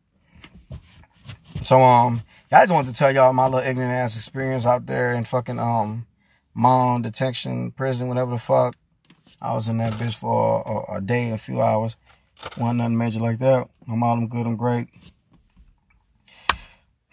[1.62, 5.12] So um, I just wanted to tell y'all my little ignorant ass experience out there
[5.12, 6.06] in fucking um,
[6.54, 8.74] Mound detention prison, whatever the fuck.
[9.40, 11.94] I was in that bitch for a, a, day, a few hours.
[12.56, 13.68] Wasn't nothing major like that.
[13.86, 14.88] My mom, I'm good, I'm great.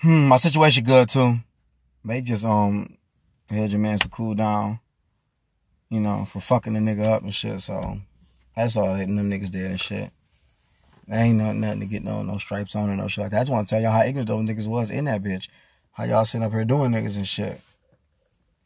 [0.01, 1.37] Hmm, my situation good too.
[2.03, 2.97] They just um
[3.49, 4.79] held your man to cool down,
[5.89, 7.61] you know, for fucking the nigga up and shit.
[7.61, 7.99] So
[8.55, 10.11] that's all that them niggas did and shit.
[11.07, 13.37] There ain't nothing, nothing to get no no stripes on or no shit like that.
[13.37, 15.47] I just want to tell y'all how ignorant those niggas was in that bitch.
[15.93, 17.61] How y'all sitting up here doing niggas and shit.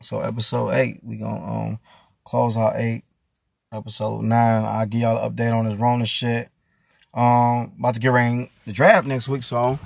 [0.01, 1.79] So episode eight, we gonna um
[2.23, 3.03] close out eight.
[3.71, 6.49] Episode nine, I'll give y'all an update on this Rona shit.
[7.13, 9.77] Um, about to get ready the draft next week, so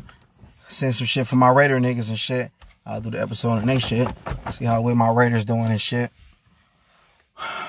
[0.73, 2.51] send some shit for my Raider niggas and shit.
[2.85, 4.07] I'll do the episode on next shit.
[4.49, 6.11] See how well my Raiders doing and shit.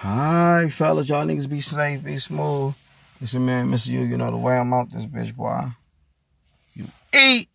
[0.05, 2.75] Alright, fellas, y'all niggas be safe, be smooth.
[3.21, 3.89] Listen, man, Mr.
[3.89, 5.69] You, you know the way I'm out this bitch, boy.
[6.75, 7.49] You eat.